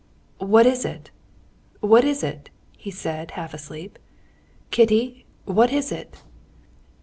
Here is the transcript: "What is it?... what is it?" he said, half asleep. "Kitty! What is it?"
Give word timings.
"What 0.39 0.65
is 0.65 0.83
it?... 0.83 1.11
what 1.79 2.03
is 2.03 2.23
it?" 2.23 2.49
he 2.75 2.89
said, 2.89 3.29
half 3.37 3.53
asleep. 3.53 3.99
"Kitty! 4.71 5.27
What 5.45 5.71
is 5.71 5.91
it?" 5.91 6.23